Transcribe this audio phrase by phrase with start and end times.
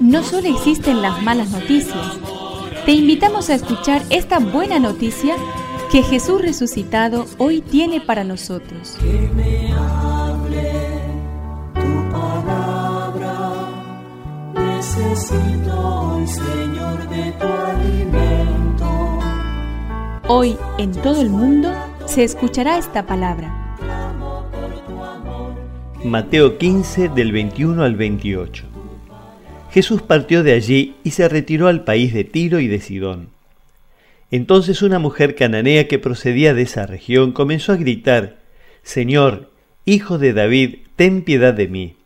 [0.00, 2.18] No solo existen las malas noticias,
[2.84, 5.36] te invitamos a escuchar esta buena noticia
[5.90, 8.96] que Jesús resucitado hoy tiene para nosotros.
[9.00, 10.72] Que me hable
[11.74, 13.68] tu palabra,
[14.54, 19.18] necesito hoy, Señor, de tu alimento.
[20.28, 21.72] Hoy en todo el mundo
[22.06, 23.64] se escuchará esta palabra.
[26.04, 28.64] Mateo 15 del 21 al 28.
[29.70, 33.30] Jesús partió de allí y se retiró al país de Tiro y de Sidón.
[34.30, 38.36] Entonces una mujer cananea que procedía de esa región comenzó a gritar,
[38.82, 39.50] Señor,
[39.86, 41.96] Hijo de David, ten piedad de mí.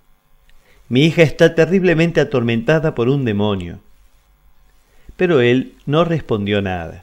[0.89, 3.81] Mi hija está terriblemente atormentada por un demonio.
[5.17, 7.03] Pero él no respondió nada.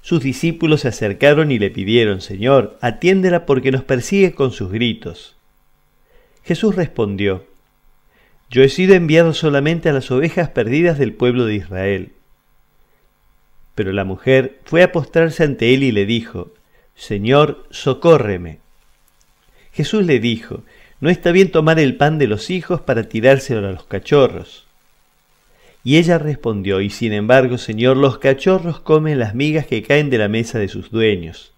[0.00, 5.34] Sus discípulos se acercaron y le pidieron, Señor, atiéndela porque nos persigue con sus gritos.
[6.44, 7.46] Jesús respondió,
[8.50, 12.12] Yo he sido enviado solamente a las ovejas perdidas del pueblo de Israel.
[13.74, 16.52] Pero la mujer fue a postrarse ante él y le dijo,
[16.94, 18.58] Señor, socórreme.
[19.72, 20.62] Jesús le dijo,
[21.00, 24.66] No está bien tomar el pan de los hijos para tirárselo a los cachorros.
[25.84, 30.18] Y ella respondió, Y sin embargo, Señor, los cachorros comen las migas que caen de
[30.18, 31.52] la mesa de sus dueños.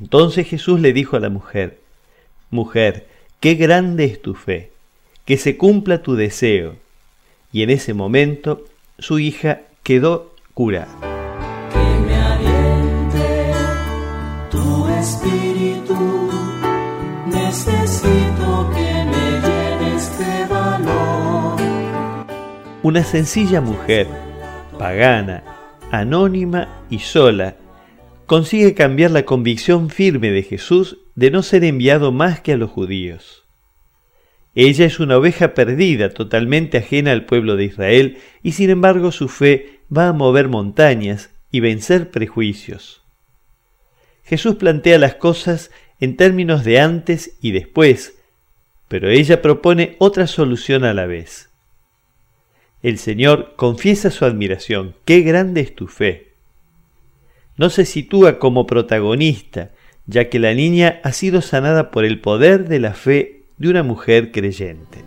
[0.00, 1.78] Entonces Jesús le dijo a la mujer,
[2.50, 3.06] Mujer,
[3.44, 4.70] Qué grande es tu fe,
[5.26, 6.76] que se cumpla tu deseo.
[7.52, 8.64] Y en ese momento
[8.98, 10.98] su hija quedó curada.
[11.70, 13.52] Que me aliente
[14.50, 16.30] tu espíritu,
[17.26, 21.60] necesito que me llenes de valor.
[22.82, 24.06] Una sencilla mujer,
[24.78, 25.44] pagana,
[25.90, 27.56] anónima y sola,
[28.24, 32.70] consigue cambiar la convicción firme de Jesús de no ser enviado más que a los
[32.70, 33.44] judíos.
[34.54, 39.28] Ella es una oveja perdida, totalmente ajena al pueblo de Israel, y sin embargo su
[39.28, 43.02] fe va a mover montañas y vencer prejuicios.
[44.24, 45.70] Jesús plantea las cosas
[46.00, 48.18] en términos de antes y después,
[48.88, 51.50] pero ella propone otra solución a la vez.
[52.82, 56.32] El Señor confiesa su admiración, qué grande es tu fe.
[57.56, 59.70] No se sitúa como protagonista,
[60.06, 63.82] ya que la niña ha sido sanada por el poder de la fe de una
[63.82, 65.04] mujer creyente.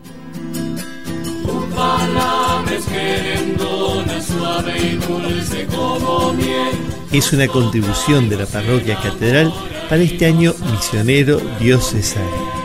[7.11, 9.53] Es una contribución de la parroquia catedral
[9.89, 12.56] para este año misionero diocesano.